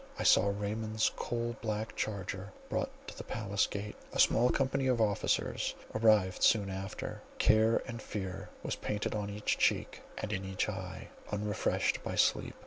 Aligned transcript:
I 0.17 0.23
saw 0.23 0.47
Raymond's 0.47 1.11
coal 1.15 1.55
black 1.61 1.95
charger 1.95 2.51
brought 2.69 2.89
to 3.07 3.15
the 3.15 3.23
palace 3.23 3.67
gate; 3.67 3.95
a 4.11 4.19
small 4.19 4.49
company 4.49 4.87
of 4.87 4.99
officers 4.99 5.75
arrived 5.93 6.41
soon 6.41 6.71
after; 6.71 7.21
care 7.37 7.83
and 7.85 8.01
fear 8.01 8.49
was 8.63 8.75
painted 8.75 9.13
on 9.13 9.29
each 9.29 9.59
cheek, 9.59 10.01
and 10.17 10.33
in 10.33 10.43
each 10.43 10.67
eye, 10.67 11.09
unrefreshed 11.31 12.03
by 12.03 12.15
sleep. 12.15 12.55